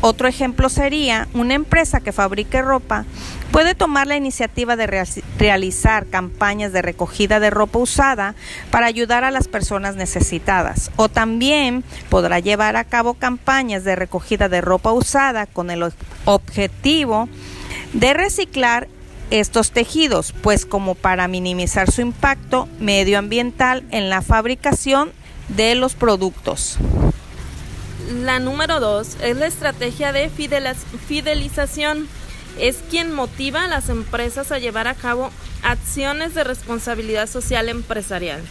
Otro 0.02 0.30
ejemplo 0.30 0.70
sería 0.70 1.28
una 1.34 1.56
empresa 1.56 2.00
que 2.00 2.14
fabrique 2.14 2.62
ropa 2.62 3.06
puede 3.52 3.76
tomar 3.76 4.08
la 4.08 4.16
iniciativa 4.16 4.78
de 4.78 5.06
realizar 5.38 6.06
campañas 6.06 6.72
de 6.72 6.82
recogida 6.82 7.42
de 7.42 7.50
ropa 7.50 7.80
usada 7.80 8.36
para 8.72 8.86
ayudar 8.86 9.26
a 9.26 9.32
las 9.32 9.50
personas 9.50 9.98
necesitadas 9.98 10.90
o 10.96 11.10
también 11.10 11.84
podrá 12.10 12.40
llevar 12.40 12.78
a 12.78 12.86
cabo 12.86 13.16
campañas 13.16 13.84
de 13.84 13.98
recogida 13.98 14.48
de 14.48 14.62
ropa 14.62 14.94
usada 14.94 15.48
con 15.48 15.70
el 15.70 15.92
objetivo 16.24 17.28
de 17.94 18.14
reciclar 18.14 18.88
estos 19.32 19.72
tejidos, 19.72 20.34
pues 20.42 20.66
como 20.66 20.96
para 20.96 21.28
minimizar 21.28 21.92
su 21.92 22.02
impacto 22.02 22.68
medioambiental 22.80 23.84
en 23.92 24.10
la 24.10 24.22
fabricación 24.22 25.12
de 25.50 25.76
los 25.76 25.94
productos. 25.94 26.78
La 28.24 28.40
número 28.40 28.80
dos 28.80 29.18
es 29.22 29.38
la 29.38 29.46
estrategia 29.46 30.12
de 30.12 30.30
fidelización. 31.08 32.08
Es 32.60 32.78
quien 32.90 33.14
motiva 33.14 33.66
a 33.66 33.68
las 33.68 33.90
empresas 33.90 34.52
a 34.52 34.58
llevar 34.58 34.88
a 34.88 34.96
cabo 34.96 35.30
acciones 35.62 36.34
de 36.34 36.44
responsabilidad 36.44 37.28
social 37.28 37.70
empresarial. 37.70 38.42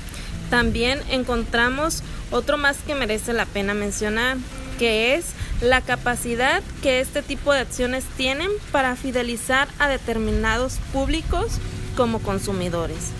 También 0.48 1.00
encontramos 1.10 2.02
otro 2.30 2.56
más 2.56 2.76
que 2.86 2.94
merece 2.94 3.32
la 3.32 3.46
pena 3.46 3.74
mencionar, 3.74 4.36
que 4.78 5.16
es 5.16 5.26
la 5.60 5.80
capacidad 5.80 6.62
que 6.82 7.00
este 7.00 7.22
tipo 7.22 7.52
de 7.52 7.60
acciones 7.60 8.04
tienen 8.16 8.50
para 8.70 8.94
fidelizar 8.94 9.68
a 9.78 9.88
determinados 9.88 10.78
públicos 10.92 11.58
como 11.96 12.20
consumidores. 12.20 13.10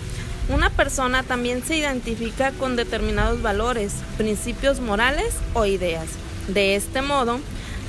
Una 0.47 0.69
persona 0.69 1.23
también 1.23 1.63
se 1.63 1.75
identifica 1.75 2.51
con 2.51 2.75
determinados 2.75 3.41
valores, 3.41 3.93
principios 4.17 4.79
morales 4.79 5.35
o 5.53 5.65
ideas. 5.65 6.07
De 6.47 6.75
este 6.75 7.01
modo, 7.01 7.39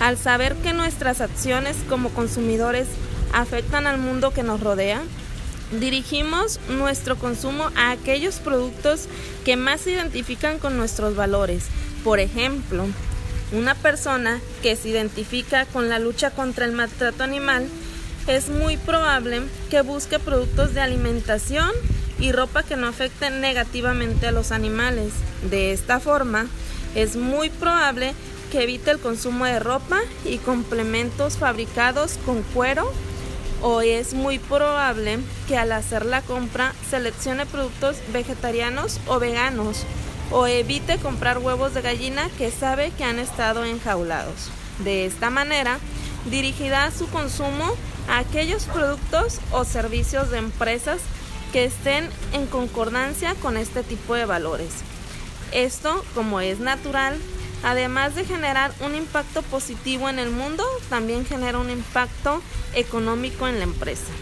al 0.01 0.19
saber 0.19 0.57
que 0.57 0.73
nuestras 0.73 1.21
acciones 1.21 1.77
como 1.89 2.11
consumidores 2.11 2.89
afectan 3.33 3.87
al 3.87 3.99
mundo 3.99 4.33
que 4.33 4.43
nos 4.43 4.61
rodea, 4.61 5.01
dirigimos 5.79 6.59
nuestro 6.69 7.17
consumo 7.17 7.71
a 7.77 7.93
aquellos 7.93 8.37
productos 8.37 9.07
que 9.45 9.57
más 9.57 9.83
se 9.83 9.93
identifican 9.93 10.59
con 10.59 10.77
nuestros 10.77 11.15
valores. 11.15 11.67
Por 12.03 12.19
ejemplo, 12.19 12.87
una 13.53 13.75
persona 13.75 14.41
que 14.63 14.77
se 14.77 14.89
identifica 14.89 15.67
con 15.67 15.89
la 15.89 15.99
lucha 15.99 16.31
contra 16.31 16.65
el 16.65 16.73
maltrato 16.73 17.25
animal 17.25 17.67
es 18.27 18.49
muy 18.49 18.77
probable 18.77 19.43
que 19.71 19.81
busque 19.81 20.19
productos 20.19 20.75
de 20.75 20.81
alimentación 20.81 21.71
y 22.19 22.33
ropa 22.33 22.63
que 22.63 22.77
no 22.77 22.87
afecten 22.87 23.41
negativamente 23.41 24.27
a 24.27 24.33
los 24.33 24.53
animales. 24.53 25.13
De 25.51 25.73
esta 25.73 26.01
forma, 26.01 26.47
es 26.95 27.17
muy 27.17 27.51
probable 27.51 28.15
que 28.53 28.63
evite 28.63 28.91
el 28.91 28.99
consumo 28.99 29.47
de 29.47 29.59
ropa 29.59 30.01
y 30.25 30.39
complementos 30.39 31.39
fabricados 31.39 32.19
con 32.25 32.43
cuero 32.43 32.93
o 33.63 33.81
es 33.81 34.15
muy 34.15 34.39
probable 34.39 35.19
que 35.47 35.57
al 35.57 35.73
hacer 35.73 36.05
la 36.05 36.23
compra 36.23 36.75
seleccione 36.89 37.47
productos 37.47 37.97
vegetarianos 38.13 39.01
o 39.07 39.19
veganos 39.19 39.85
o 40.31 40.47
evite 40.47 40.99
comprar 40.99 41.39
huevos 41.39 41.75
de 41.75 41.83
gallina 41.83 42.29
que 42.39 42.51
sabe 42.51 42.93
que 42.97 43.05
han 43.05 43.19
estado 43.19 43.65
enjaulados. 43.65 44.51
De 44.79 45.07
esta 45.07 45.31
manera, 45.31 45.79
dirigirá 46.31 46.91
su 46.91 47.09
consumo 47.09 47.75
a 48.09 48.19
aquellos 48.19 48.65
productos 48.65 49.41
o 49.53 49.65
servicios 49.65 50.31
de 50.31 50.39
empresas 50.39 51.01
que 51.53 51.65
estén 51.65 52.09
en 52.33 52.47
concordancia 52.47 53.35
con 53.37 53.57
este 53.57 53.83
tipo 53.83 54.15
de 54.15 54.25
valores. 54.25 54.71
Esto, 55.53 56.05
como 56.15 56.41
es 56.41 56.61
natural, 56.61 57.19
además 57.65 58.15
de 58.15 58.25
generar 58.25 58.73
un 58.81 58.95
impacto 58.95 59.43
positivo 59.43 60.09
en 60.09 60.19
el 60.19 60.31
mundo, 60.31 60.65
también 60.89 61.27
genera 61.27 61.59
un 61.59 61.71
impacto 61.71 62.41
económico 62.75 63.49
en 63.49 63.59
la 63.59 63.65
empresa. 63.65 64.13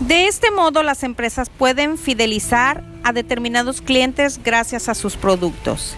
De 0.00 0.26
este 0.26 0.50
modo, 0.50 0.82
las 0.82 1.02
empresas 1.02 1.48
pueden 1.48 1.96
fidelizar 1.96 2.91
a 3.04 3.12
determinados 3.12 3.80
clientes 3.80 4.40
gracias 4.42 4.88
a 4.88 4.94
sus 4.94 5.16
productos. 5.16 5.96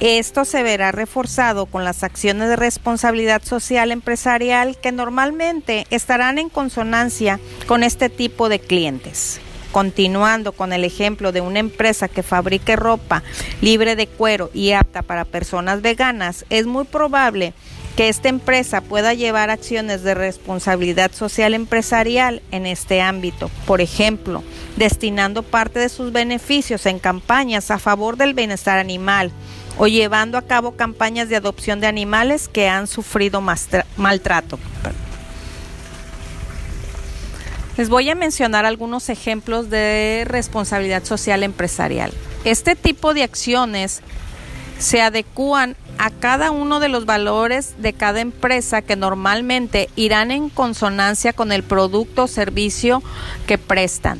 Esto 0.00 0.46
se 0.46 0.62
verá 0.62 0.92
reforzado 0.92 1.66
con 1.66 1.84
las 1.84 2.02
acciones 2.04 2.48
de 2.48 2.56
responsabilidad 2.56 3.42
social 3.42 3.92
empresarial 3.92 4.78
que 4.78 4.92
normalmente 4.92 5.86
estarán 5.90 6.38
en 6.38 6.48
consonancia 6.48 7.38
con 7.66 7.82
este 7.82 8.08
tipo 8.08 8.48
de 8.48 8.60
clientes. 8.60 9.40
Continuando 9.72 10.52
con 10.52 10.72
el 10.72 10.84
ejemplo 10.84 11.32
de 11.32 11.42
una 11.42 11.58
empresa 11.58 12.08
que 12.08 12.22
fabrique 12.22 12.76
ropa 12.76 13.22
libre 13.60 13.94
de 13.94 14.06
cuero 14.06 14.50
y 14.54 14.72
apta 14.72 15.02
para 15.02 15.26
personas 15.26 15.82
veganas, 15.82 16.46
es 16.48 16.66
muy 16.66 16.84
probable 16.84 17.52
que 17.52 17.79
esta 18.08 18.28
empresa 18.28 18.80
pueda 18.80 19.14
llevar 19.14 19.50
acciones 19.50 20.02
de 20.02 20.14
responsabilidad 20.14 21.12
social 21.12 21.54
empresarial 21.54 22.42
en 22.50 22.66
este 22.66 23.00
ámbito. 23.02 23.50
Por 23.66 23.80
ejemplo, 23.80 24.42
destinando 24.76 25.42
parte 25.42 25.78
de 25.78 25.88
sus 25.88 26.12
beneficios 26.12 26.86
en 26.86 26.98
campañas 26.98 27.70
a 27.70 27.78
favor 27.78 28.16
del 28.16 28.34
bienestar 28.34 28.78
animal 28.78 29.32
o 29.76 29.86
llevando 29.86 30.38
a 30.38 30.42
cabo 30.42 30.72
campañas 30.72 31.28
de 31.28 31.36
adopción 31.36 31.80
de 31.80 31.86
animales 31.86 32.48
que 32.48 32.68
han 32.68 32.86
sufrido 32.86 33.42
maltrato. 33.96 34.58
Les 37.76 37.88
voy 37.88 38.10
a 38.10 38.14
mencionar 38.14 38.66
algunos 38.66 39.08
ejemplos 39.08 39.70
de 39.70 40.24
responsabilidad 40.26 41.04
social 41.04 41.42
empresarial. 41.42 42.12
Este 42.44 42.76
tipo 42.76 43.14
de 43.14 43.22
acciones 43.22 44.02
se 44.78 45.00
adecúan 45.02 45.76
a 46.00 46.10
cada 46.10 46.50
uno 46.50 46.80
de 46.80 46.88
los 46.88 47.04
valores 47.04 47.74
de 47.76 47.92
cada 47.92 48.22
empresa 48.22 48.80
que 48.80 48.96
normalmente 48.96 49.90
irán 49.96 50.30
en 50.30 50.48
consonancia 50.48 51.34
con 51.34 51.52
el 51.52 51.62
producto 51.62 52.24
o 52.24 52.26
servicio 52.26 53.02
que 53.46 53.58
prestan. 53.58 54.18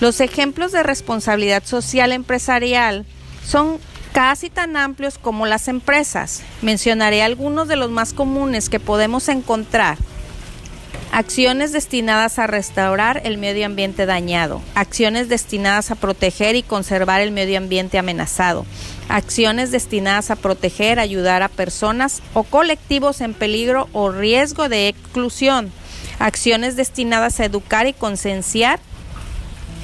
Los 0.00 0.18
ejemplos 0.18 0.72
de 0.72 0.82
responsabilidad 0.82 1.62
social 1.64 2.10
empresarial 2.10 3.06
son 3.46 3.78
casi 4.12 4.50
tan 4.50 4.76
amplios 4.76 5.16
como 5.16 5.46
las 5.46 5.68
empresas. 5.68 6.42
Mencionaré 6.60 7.22
algunos 7.22 7.68
de 7.68 7.76
los 7.76 7.92
más 7.92 8.12
comunes 8.12 8.68
que 8.68 8.80
podemos 8.80 9.28
encontrar. 9.28 9.96
Acciones 11.12 11.70
destinadas 11.70 12.40
a 12.40 12.48
restaurar 12.48 13.22
el 13.24 13.38
medio 13.38 13.66
ambiente 13.66 14.06
dañado. 14.06 14.60
Acciones 14.74 15.28
destinadas 15.28 15.92
a 15.92 15.94
proteger 15.94 16.56
y 16.56 16.64
conservar 16.64 17.20
el 17.20 17.30
medio 17.30 17.58
ambiente 17.58 17.96
amenazado. 17.96 18.66
Acciones 19.08 19.70
destinadas 19.70 20.30
a 20.30 20.36
proteger, 20.36 20.98
ayudar 20.98 21.42
a 21.42 21.48
personas 21.48 22.22
o 22.32 22.42
colectivos 22.42 23.20
en 23.20 23.34
peligro 23.34 23.88
o 23.92 24.10
riesgo 24.10 24.68
de 24.68 24.88
exclusión. 24.88 25.72
Acciones 26.18 26.76
destinadas 26.76 27.40
a 27.40 27.44
educar 27.44 27.86
y 27.86 27.92
concienciar 27.92 28.80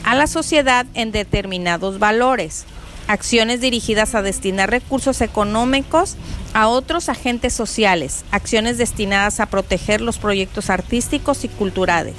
a 0.05 0.15
la 0.15 0.27
sociedad 0.27 0.87
en 0.95 1.13
determinados 1.13 1.99
valores 1.99 2.65
acciones 3.11 3.61
dirigidas 3.61 4.15
a 4.15 4.23
destinar 4.23 4.71
recursos 4.71 5.21
económicos 5.21 6.15
a 6.55 6.69
otros 6.69 7.09
agentes 7.09 7.53
sociales, 7.53 8.25
acciones 8.31 8.79
destinadas 8.79 9.41
a 9.41 9.47
proteger 9.47 10.01
los 10.01 10.19
proyectos 10.19 10.71
artísticos 10.71 11.45
y 11.45 11.49
culturales, 11.49 12.15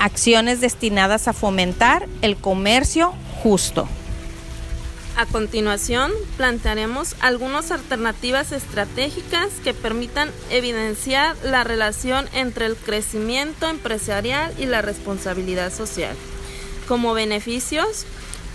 acciones 0.00 0.60
destinadas 0.60 1.28
a 1.28 1.32
fomentar 1.32 2.08
el 2.22 2.36
comercio 2.36 3.14
justo. 3.42 3.86
A 5.14 5.26
continuación, 5.26 6.10
plantearemos 6.38 7.16
algunas 7.20 7.70
alternativas 7.70 8.50
estratégicas 8.50 9.50
que 9.62 9.74
permitan 9.74 10.30
evidenciar 10.50 11.36
la 11.44 11.64
relación 11.64 12.26
entre 12.32 12.64
el 12.64 12.76
crecimiento 12.76 13.68
empresarial 13.68 14.54
y 14.58 14.64
la 14.64 14.80
responsabilidad 14.80 15.70
social. 15.70 16.16
Como 16.88 17.12
beneficios, 17.12 18.06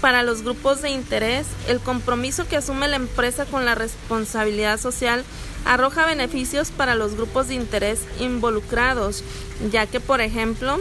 para 0.02 0.24
los 0.24 0.42
grupos 0.42 0.82
de 0.82 0.90
interés, 0.90 1.46
el 1.68 1.80
compromiso 1.80 2.48
que 2.48 2.58
asume 2.58 2.88
la 2.88 2.96
empresa 2.96 3.46
con 3.46 3.64
la 3.64 3.76
responsabilidad 3.76 4.80
social 4.80 5.24
arroja 5.64 6.08
beneficios 6.08 6.72
para 6.72 6.96
los 6.96 7.16
grupos 7.16 7.50
de 7.50 7.56
interés 7.56 8.00
involucrados, 8.20 9.24
ya 9.72 9.86
que, 9.86 10.00
por 10.00 10.22
ejemplo, 10.22 10.80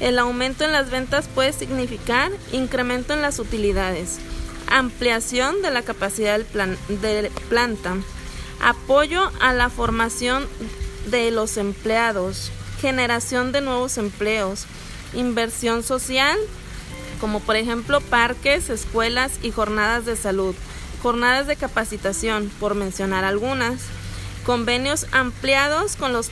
el 0.00 0.18
aumento 0.18 0.64
en 0.64 0.72
las 0.72 0.90
ventas 0.90 1.28
puede 1.34 1.52
significar 1.52 2.32
incremento 2.52 3.12
en 3.12 3.20
las 3.20 3.38
utilidades, 3.38 4.18
ampliación 4.70 5.62
de 5.62 5.70
la 5.70 5.82
capacidad 5.82 6.32
del 6.32 6.46
plan, 6.46 6.78
de 6.88 7.30
planta, 7.48 7.96
apoyo 8.60 9.30
a 9.40 9.52
la 9.52 9.68
formación 9.70 10.46
de 11.06 11.30
los 11.30 11.56
empleados, 11.56 12.50
generación 12.80 13.52
de 13.52 13.60
nuevos 13.60 13.98
empleos, 13.98 14.66
inversión 15.14 15.82
social 15.82 16.38
como 17.20 17.40
por 17.40 17.56
ejemplo 17.56 18.00
parques, 18.00 18.70
escuelas 18.70 19.32
y 19.42 19.52
jornadas 19.52 20.06
de 20.06 20.16
salud, 20.16 20.54
jornadas 21.02 21.46
de 21.46 21.56
capacitación, 21.56 22.50
por 22.58 22.74
mencionar 22.74 23.24
algunas, 23.24 23.82
convenios 24.44 25.06
ampliados 25.12 25.96
con 25.96 26.12
los 26.12 26.30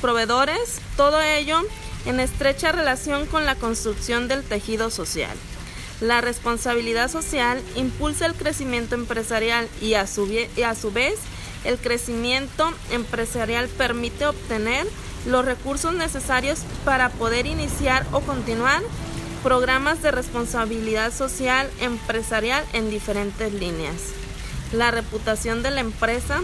proveedores, 0.00 0.80
todo 0.96 1.20
ello 1.20 1.60
en 2.06 2.20
estrecha 2.20 2.72
relación 2.72 3.26
con 3.26 3.44
la 3.44 3.56
construcción 3.56 4.28
del 4.28 4.44
tejido 4.44 4.90
social. 4.90 5.36
La 6.00 6.20
responsabilidad 6.20 7.10
social 7.10 7.60
impulsa 7.74 8.26
el 8.26 8.34
crecimiento 8.34 8.94
empresarial 8.94 9.68
y 9.80 9.94
a 9.94 10.06
su, 10.06 10.28
a 10.64 10.74
su 10.74 10.92
vez 10.92 11.18
el 11.64 11.78
crecimiento 11.78 12.72
empresarial 12.92 13.68
permite 13.68 14.26
obtener 14.26 14.86
los 15.26 15.44
recursos 15.44 15.92
necesarios 15.92 16.60
para 16.84 17.08
poder 17.10 17.46
iniciar 17.46 18.06
o 18.12 18.20
continuar 18.20 18.82
programas 19.42 20.02
de 20.02 20.10
responsabilidad 20.10 21.12
social 21.12 21.68
empresarial 21.80 22.64
en 22.72 22.90
diferentes 22.90 23.52
líneas. 23.52 23.96
La 24.72 24.90
reputación 24.90 25.62
de 25.62 25.70
la 25.70 25.80
empresa. 25.80 26.40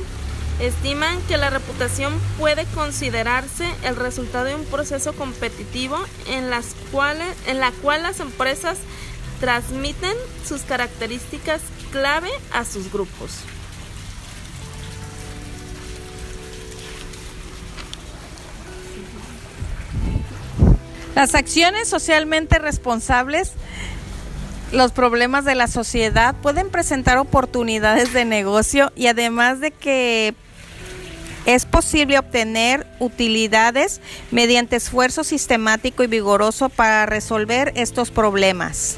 Estiman 0.61 1.21
que 1.23 1.37
la 1.37 1.51
reputación 1.51 2.15
puede 2.39 2.65
considerarse 2.67 3.69
el 3.83 3.97
resultado 3.97 4.45
de 4.45 4.55
un 4.55 4.65
proceso 4.65 5.13
competitivo 5.13 5.99
en, 6.29 6.49
las 6.49 6.77
cuales, 6.93 7.27
en 7.49 7.59
la 7.59 7.73
cual 7.83 8.05
las 8.05 8.21
empresas 8.21 8.79
transmiten 9.41 10.15
sus 10.47 10.63
características 10.63 11.61
clave 11.93 12.31
a 12.53 12.65
sus 12.65 12.93
grupos. 12.93 13.31
Las 21.15 21.37
acciones 21.37 21.89
socialmente 21.89 22.59
responsables, 22.59 23.53
los 24.73 24.91
problemas 24.91 25.45
de 25.45 25.55
la 25.55 25.69
sociedad 25.69 26.35
pueden 26.43 26.71
presentar 26.71 27.19
oportunidades 27.19 28.13
de 28.13 28.25
negocio 28.25 28.93
y 28.97 29.07
además 29.07 29.61
de 29.61 29.71
que 29.71 30.35
es 31.47 31.67
posible 31.67 32.19
obtener 32.19 32.87
utilidades 32.99 34.01
mediante 34.33 34.77
esfuerzo 34.77 35.23
sistemático 35.23 36.03
y 36.03 36.09
vigoroso 36.09 36.69
para 36.69 37.07
resolver 37.07 37.73
estos 37.77 38.11
problemas 38.11 38.97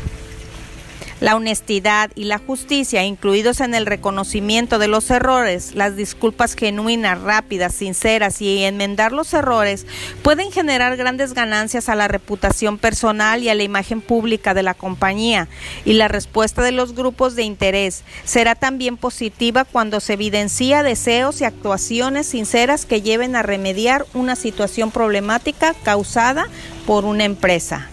la 1.27 1.35
honestidad 1.35 2.13
y 2.15 2.27
la 2.27 2.39
justicia, 2.39 3.03
incluidos 3.03 3.61
en 3.61 3.75
el 3.75 3.85
reconocimiento 3.85 4.79
de 4.79 4.87
los 4.87 5.11
errores, 5.11 5.75
las 5.75 5.97
disculpas 5.97 6.55
genuinas, 6.55 7.21
rápidas, 7.21 7.75
sinceras 7.75 8.41
y 8.41 8.63
enmendar 8.63 9.11
los 9.11 9.35
errores, 9.35 9.89
pueden 10.23 10.53
generar 10.53 10.97
grandes 10.97 11.35
ganancias 11.35 11.89
a 11.89 11.97
la 11.97 12.07
reputación 12.07 12.79
personal 12.79 13.43
y 13.43 13.49
a 13.49 13.57
la 13.57 13.65
imagen 13.65 14.03
pública 14.03 14.55
de 14.55 14.63
la 14.63 14.75
compañía. 14.75 15.49
Y 15.85 15.95
la 15.95 16.07
respuesta 16.07 16.63
de 16.63 16.71
los 16.71 16.95
grupos 16.95 17.35
de 17.35 17.43
interés 17.43 18.05
será 18.23 18.55
también 18.55 18.97
positiva 18.97 19.65
cuando 19.65 19.99
se 19.99 20.13
evidencia 20.13 20.85
deseos 20.85 21.41
y 21.41 21.45
actuaciones 21.45 22.29
sinceras 22.29 22.87
que 22.87 23.03
lleven 23.03 23.35
a 23.35 23.43
remediar 23.43 24.07
una 24.15 24.37
situación 24.37 24.93
problemática 24.93 25.75
causada 25.83 26.47
por 26.87 27.05
una 27.05 27.25
empresa. 27.25 27.91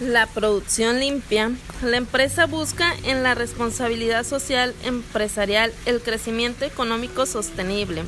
La 0.00 0.26
producción 0.26 0.98
limpia. 0.98 1.52
La 1.80 1.96
empresa 1.96 2.46
busca 2.46 2.92
en 3.04 3.22
la 3.22 3.36
responsabilidad 3.36 4.24
social 4.24 4.74
empresarial 4.82 5.72
el 5.86 6.00
crecimiento 6.00 6.64
económico 6.64 7.26
sostenible. 7.26 8.02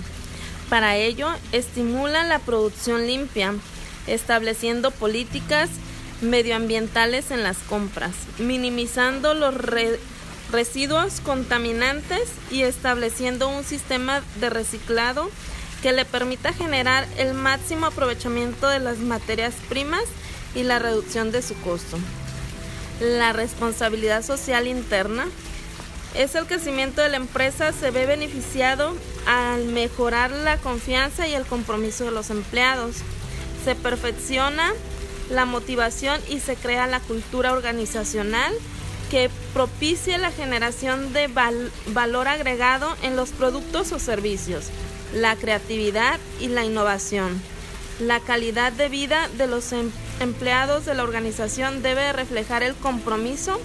Para 0.68 0.96
ello, 0.96 1.29
estimula 1.53 2.25
la 2.25 2.40
producción 2.40 3.07
limpia, 3.07 3.55
estableciendo 4.09 4.90
políticas 4.90 5.70
medioambientales 6.22 7.31
en 7.31 7.44
las 7.44 7.59
compras, 7.59 8.14
minimizando 8.38 9.35
los 9.35 9.55
residuos 10.51 11.20
contaminantes 11.20 12.31
y 12.51 12.62
estableciendo 12.62 13.49
un 13.49 13.62
sistema 13.62 14.22
de 14.40 14.51
reciclado 14.51 15.31
que 15.83 15.92
le 15.92 16.05
permita 16.05 16.53
generar 16.53 17.07
el 17.16 17.35
máximo 17.35 17.87
aprovechamiento 17.87 18.66
de 18.66 18.81
las 18.81 18.99
materias 18.99 19.55
primas 19.68 20.03
y 20.57 20.64
la 20.64 20.81
reducción 20.81 21.31
de 21.31 21.42
su 21.42 21.55
costo. 21.61 21.99
La 23.01 23.33
responsabilidad 23.33 24.25
social 24.25 24.66
interna 24.66 25.27
es 26.14 26.35
el 26.35 26.47
crecimiento 26.47 27.03
de 27.03 27.11
la 27.11 27.19
empresa 27.19 27.73
se 27.73 27.90
ve 27.90 28.07
beneficiado 28.07 28.97
al 29.27 29.66
mejorar 29.66 30.31
la 30.31 30.57
confianza 30.57 31.29
y 31.29 31.35
el 31.35 31.45
compromiso 31.45 32.05
de 32.05 32.11
los 32.11 32.31
empleados. 32.31 32.97
Se 33.64 33.75
perfecciona 33.75 34.73
la 35.31 35.45
motivación 35.45 36.19
y 36.29 36.40
se 36.40 36.57
crea 36.57 36.87
la 36.87 37.01
cultura 37.01 37.53
organizacional 37.53 38.55
que 39.11 39.29
propicie 39.53 40.16
la 40.16 40.31
generación 40.31 41.12
de 41.12 41.29
valor 41.92 42.29
agregado 42.29 42.97
en 43.03 43.14
los 43.14 43.31
productos 43.31 43.92
o 43.92 43.99
servicios, 43.99 44.69
la 45.14 45.37
creatividad 45.37 46.19
y 46.40 46.49
la 46.49 46.64
innovación. 46.64 47.40
La 48.01 48.21
calidad 48.21 48.73
de 48.73 48.88
vida 48.88 49.29
de 49.37 49.47
los 49.47 49.73
empleados 49.73 50.06
empleados 50.20 50.85
de 50.85 50.94
la 50.94 51.02
organización 51.02 51.83
debe 51.83 52.12
reflejar 52.12 52.62
el 52.62 52.74
compromiso 52.74 53.61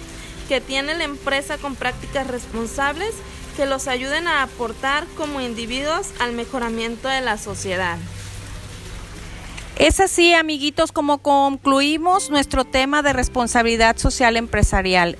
que 0.48 0.60
tiene 0.60 0.94
la 0.94 1.04
empresa 1.04 1.58
con 1.58 1.76
prácticas 1.76 2.26
responsables 2.26 3.14
que 3.56 3.66
los 3.66 3.88
ayuden 3.88 4.28
a 4.28 4.42
aportar 4.42 5.06
como 5.16 5.40
individuos 5.40 6.08
al 6.20 6.32
mejoramiento 6.32 7.08
de 7.08 7.20
la 7.20 7.38
sociedad. 7.38 7.98
Es 9.76 10.00
así, 10.00 10.34
amiguitos, 10.34 10.92
como 10.92 11.18
concluimos 11.18 12.30
nuestro 12.30 12.64
tema 12.64 13.02
de 13.02 13.12
responsabilidad 13.12 13.96
social 13.96 14.36
empresarial. 14.36 15.16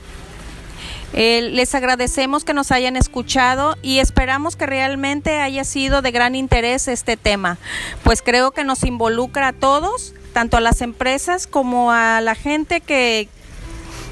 Les 1.14 1.74
agradecemos 1.74 2.44
que 2.44 2.54
nos 2.54 2.70
hayan 2.70 2.96
escuchado 2.96 3.76
y 3.82 3.98
esperamos 3.98 4.56
que 4.56 4.66
realmente 4.66 5.40
haya 5.40 5.64
sido 5.64 6.00
de 6.00 6.10
gran 6.10 6.34
interés 6.34 6.88
este 6.88 7.18
tema, 7.18 7.58
pues 8.02 8.22
creo 8.22 8.52
que 8.52 8.64
nos 8.64 8.82
involucra 8.84 9.48
a 9.48 9.52
todos 9.52 10.14
tanto 10.32 10.56
a 10.56 10.60
las 10.60 10.80
empresas 10.80 11.46
como 11.46 11.92
a 11.92 12.20
la 12.20 12.34
gente 12.34 12.80
que, 12.80 13.28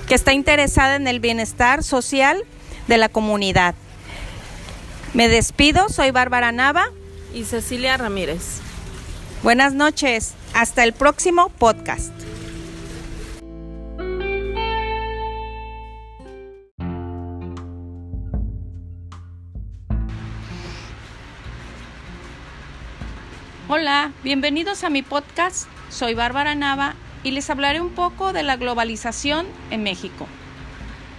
que 0.06 0.14
está 0.14 0.32
interesada 0.32 0.96
en 0.96 1.08
el 1.08 1.20
bienestar 1.20 1.82
social 1.82 2.44
de 2.86 2.98
la 2.98 3.08
comunidad. 3.08 3.74
Me 5.14 5.28
despido, 5.28 5.88
soy 5.88 6.10
Bárbara 6.10 6.52
Nava 6.52 6.86
y 7.34 7.44
Cecilia 7.44 7.96
Ramírez. 7.96 8.60
Buenas 9.42 9.72
noches, 9.72 10.34
hasta 10.54 10.84
el 10.84 10.92
próximo 10.92 11.48
podcast. 11.48 12.12
Hola, 23.68 24.12
bienvenidos 24.24 24.82
a 24.82 24.90
mi 24.90 25.02
podcast 25.02 25.68
soy 25.90 26.14
Bárbara 26.14 26.54
Nava 26.54 26.94
y 27.24 27.32
les 27.32 27.50
hablaré 27.50 27.80
un 27.80 27.90
poco 27.90 28.32
de 28.32 28.44
la 28.44 28.56
globalización 28.56 29.46
en 29.70 29.82
México. 29.82 30.28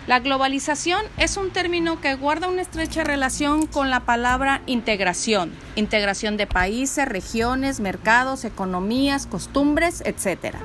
La 0.08 0.22
globalización 0.22 1.02
es 1.18 1.36
un 1.36 1.52
término 1.52 2.00
que 2.00 2.16
guarda 2.16 2.48
una 2.48 2.62
estrecha 2.62 3.04
relación 3.04 3.68
con 3.68 3.90
la 3.90 4.00
palabra 4.00 4.62
integración, 4.68 5.52
integración 5.76 6.38
de 6.38 6.48
países, 6.48 7.06
regiones, 7.06 7.82
mercados, 7.82 8.46
economías, 8.46 9.28
costumbres, 9.28 10.02
etc. 10.06 10.56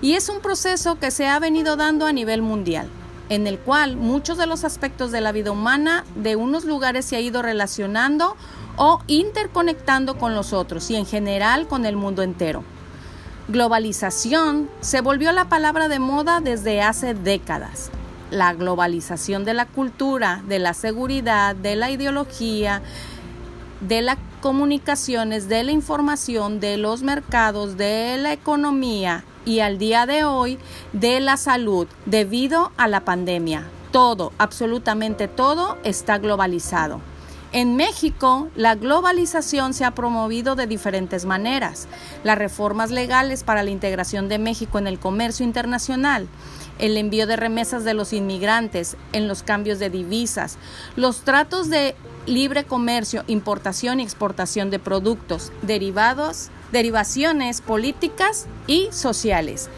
Y 0.00 0.14
es 0.14 0.28
un 0.28 0.40
proceso 0.40 1.00
que 1.00 1.10
se 1.10 1.26
ha 1.26 1.40
venido 1.40 1.74
dando 1.74 2.06
a 2.06 2.12
nivel 2.12 2.42
mundial, 2.42 2.88
en 3.28 3.48
el 3.48 3.58
cual 3.58 3.96
muchos 3.96 4.38
de 4.38 4.46
los 4.46 4.62
aspectos 4.62 5.10
de 5.10 5.20
la 5.20 5.32
vida 5.32 5.50
humana 5.50 6.04
de 6.14 6.36
unos 6.36 6.64
lugares 6.64 7.04
se 7.04 7.16
ha 7.16 7.20
ido 7.20 7.42
relacionando 7.42 8.36
o 8.76 9.02
interconectando 9.08 10.16
con 10.16 10.36
los 10.36 10.52
otros 10.52 10.88
y 10.90 10.96
en 10.96 11.06
general 11.06 11.66
con 11.66 11.84
el 11.86 11.96
mundo 11.96 12.22
entero. 12.22 12.64
Globalización 13.52 14.70
se 14.80 15.02
volvió 15.02 15.30
la 15.30 15.50
palabra 15.50 15.88
de 15.88 15.98
moda 15.98 16.40
desde 16.40 16.80
hace 16.80 17.12
décadas. 17.12 17.90
La 18.30 18.54
globalización 18.54 19.44
de 19.44 19.52
la 19.52 19.66
cultura, 19.66 20.42
de 20.48 20.58
la 20.58 20.72
seguridad, 20.72 21.54
de 21.54 21.76
la 21.76 21.90
ideología, 21.90 22.80
de 23.82 24.00
las 24.00 24.16
comunicaciones, 24.40 25.50
de 25.50 25.64
la 25.64 25.72
información, 25.72 26.60
de 26.60 26.78
los 26.78 27.02
mercados, 27.02 27.76
de 27.76 28.16
la 28.16 28.32
economía 28.32 29.22
y 29.44 29.60
al 29.60 29.76
día 29.76 30.06
de 30.06 30.24
hoy 30.24 30.58
de 30.94 31.20
la 31.20 31.36
salud 31.36 31.86
debido 32.06 32.72
a 32.78 32.88
la 32.88 33.04
pandemia. 33.04 33.66
Todo, 33.90 34.32
absolutamente 34.38 35.28
todo 35.28 35.76
está 35.84 36.16
globalizado. 36.16 37.02
En 37.52 37.76
México, 37.76 38.48
la 38.56 38.76
globalización 38.76 39.74
se 39.74 39.84
ha 39.84 39.90
promovido 39.90 40.56
de 40.56 40.66
diferentes 40.66 41.26
maneras. 41.26 41.86
Las 42.24 42.38
reformas 42.38 42.90
legales 42.90 43.44
para 43.44 43.62
la 43.62 43.68
integración 43.68 44.30
de 44.30 44.38
México 44.38 44.78
en 44.78 44.86
el 44.86 44.98
comercio 44.98 45.44
internacional, 45.44 46.28
el 46.78 46.96
envío 46.96 47.26
de 47.26 47.36
remesas 47.36 47.84
de 47.84 47.92
los 47.92 48.14
inmigrantes, 48.14 48.96
en 49.12 49.28
los 49.28 49.42
cambios 49.42 49.78
de 49.78 49.90
divisas, 49.90 50.56
los 50.96 51.24
tratos 51.24 51.68
de 51.68 51.94
libre 52.24 52.64
comercio, 52.64 53.22
importación 53.26 54.00
y 54.00 54.02
exportación 54.02 54.70
de 54.70 54.78
productos, 54.78 55.52
derivados, 55.60 56.48
derivaciones 56.72 57.60
políticas 57.60 58.46
y 58.66 58.88
sociales. 58.92 59.68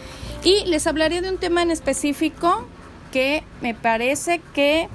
Y 0.44 0.64
les 0.66 0.86
hablaré 0.86 1.22
de 1.22 1.30
un 1.30 1.38
tema 1.38 1.62
en 1.62 1.72
específico 1.72 2.66
que 3.10 3.42
me 3.60 3.74
parece 3.74 4.40
que 4.54 4.88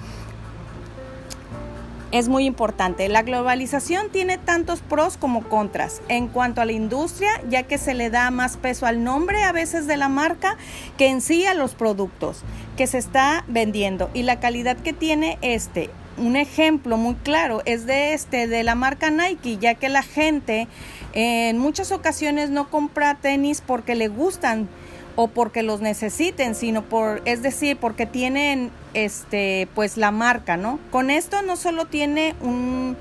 es 2.12 2.28
muy 2.28 2.46
importante. 2.46 3.08
La 3.08 3.22
globalización 3.22 4.10
tiene 4.10 4.38
tantos 4.38 4.82
pros 4.82 5.18
como 5.18 5.44
contras 5.44 6.02
en 6.08 6.28
cuanto 6.28 6.62
a 6.62 6.66
la 6.66 6.72
industria, 6.72 7.30
ya 7.50 7.64
que 7.64 7.78
se 7.78 7.94
le 7.94 8.10
da 8.10 8.32
más 8.32 8.58
peso 8.58 8.86
al 8.86 9.04
nombre 9.04 9.44
a 9.44 9.52
veces 9.52 9.88
de 9.88 9.98
la 9.98 10.10
marca 10.10 10.58
que 10.98 11.08
en 11.08 11.22
sí 11.22 11.46
a 11.46 11.54
los 11.54 11.76
productos 11.76 12.44
que 12.78 12.88
se 12.88 12.98
está 12.98 13.44
vendiendo 13.48 14.10
y 14.14 14.24
la 14.24 14.40
calidad 14.40 14.78
que 14.78 14.94
tiene 14.94 15.38
este. 15.42 15.90
Un 16.18 16.36
ejemplo 16.36 16.98
muy 16.98 17.16
claro 17.16 17.62
es 17.66 17.86
de 17.86 18.14
este 18.14 18.48
de 18.48 18.64
la 18.64 18.76
marca 18.76 19.10
Nike, 19.10 19.58
ya 19.58 19.76
que 19.76 19.88
la 19.88 20.04
gente 20.04 20.68
en 21.14 21.58
muchas 21.58 21.92
ocasiones 21.92 22.50
no 22.50 22.70
compra 22.70 23.16
tenis 23.16 23.64
porque 23.66 23.96
le 23.96 24.10
gustan 24.10 24.68
o 25.22 25.28
porque 25.28 25.64
los 25.64 25.82
necesiten, 25.82 26.56
sino 26.56 26.86
por, 26.86 27.22
es 27.26 27.42
decir, 27.42 27.76
porque 27.76 28.06
tienen 28.06 28.72
este, 28.94 29.68
pues 29.76 29.98
la 29.98 30.12
marca, 30.12 30.56
¿no? 30.56 30.80
Con 30.92 31.10
esto 31.10 31.42
no 31.42 31.58
solo 31.58 31.88
tiene 31.88 32.36
un, 32.40 32.96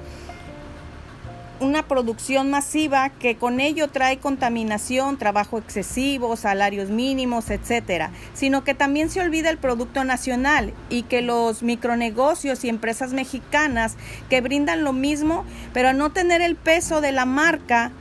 una 1.60 1.84
producción 1.84 2.50
masiva 2.50 3.10
que 3.10 3.36
con 3.36 3.60
ello 3.60 3.86
trae 3.86 4.18
contaminación, 4.18 5.16
trabajo 5.16 5.58
excesivo, 5.58 6.34
salarios 6.34 6.90
mínimos, 6.90 7.50
etcétera, 7.50 8.10
sino 8.34 8.64
que 8.64 8.74
también 8.74 9.10
se 9.10 9.20
olvida 9.20 9.48
el 9.48 9.58
producto 9.58 10.02
nacional 10.02 10.74
y 10.90 11.04
que 11.04 11.22
los 11.22 11.62
micronegocios 11.62 12.64
y 12.64 12.68
empresas 12.68 13.12
mexicanas 13.12 13.96
que 14.28 14.40
brindan 14.40 14.82
lo 14.82 14.92
mismo, 14.92 15.44
pero 15.72 15.90
al 15.90 15.98
no 15.98 16.10
tener 16.10 16.40
el 16.40 16.56
peso 16.56 17.00
de 17.00 17.12
la 17.12 17.26
marca, 17.26 17.92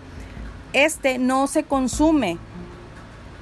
este 0.73 1.19
no 1.19 1.45
se 1.45 1.65
consume 1.65 2.39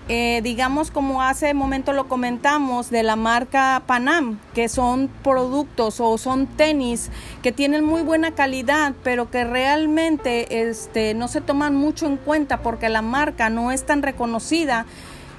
eh, 0.07 0.41
digamos 0.43 0.91
como 0.91 1.23
hace 1.23 1.53
momento 1.55 1.91
lo 1.91 2.07
comentamos, 2.07 2.91
de 2.91 3.01
la 3.01 3.15
marca 3.15 3.81
Panam, 3.87 4.39
que 4.53 4.69
son 4.69 5.09
productos 5.23 5.99
o 5.99 6.17
son 6.19 6.45
tenis 6.45 7.09
que 7.41 7.51
tienen 7.51 7.83
muy 7.83 8.03
buena 8.03 8.31
calidad, 8.31 8.93
pero 9.03 9.31
que 9.31 9.43
realmente 9.43 10.69
este, 10.69 11.15
no 11.15 11.27
se 11.27 11.41
toman 11.41 11.75
mucho 11.75 12.05
en 12.05 12.17
cuenta 12.17 12.57
porque 12.57 12.87
la 12.89 13.01
marca 13.01 13.49
no 13.49 13.71
es 13.71 13.85
tan 13.85 14.03
reconocida 14.03 14.85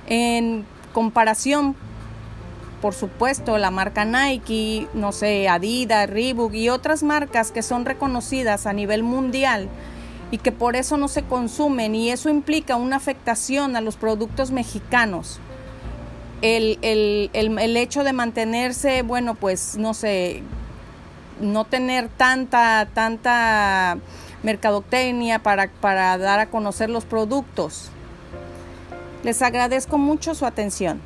en 0.09 0.67
comparación 0.93 1.77
por 2.83 2.93
supuesto, 2.93 3.57
la 3.59 3.71
marca 3.71 4.05
Nike, 4.05 4.87
no 4.93 5.11
sé, 5.11 5.49
Adidas, 5.49 6.11
Reebok 6.11 6.53
y 6.55 6.69
otras 6.69 7.03
marcas 7.03 7.51
que 7.51 7.63
son 7.63 7.85
reconocidas 7.85 8.67
a 8.67 8.73
nivel 8.73 9.03
mundial 9.03 9.69
y 10.31 10.39
que 10.39 10.53
por 10.53 10.77
eso 10.77 10.97
no 10.97 11.09
se 11.09 11.23
consumen 11.23 11.95
y 11.95 12.11
eso 12.11 12.29
implica 12.29 12.77
una 12.77 12.97
afectación 12.97 13.77
a 13.77 13.81
los 13.81 13.97
productos 13.97 14.51
mexicanos. 14.51 15.41
El, 16.43 16.79
hecho 17.77 18.05
de 18.05 18.13
mantenerse, 18.13 19.03
bueno, 19.03 19.35
pues 19.35 19.77
no 19.77 19.95
sé, 19.95 20.43
no 21.41 21.65
tener 21.65 22.09
tanta, 22.09 22.89
tanta 22.93 23.99
mercadotecnia 24.43 25.43
para, 25.43 25.69
para 25.69 26.19
dar 26.19 26.41
a 26.41 26.47
conocer 26.47 26.91
los 26.91 27.05
productos. 27.05 27.91
Les 29.25 29.43
agradezco 29.43 29.99
mucho 29.99 30.35
su 30.35 30.47
atención. 30.47 31.01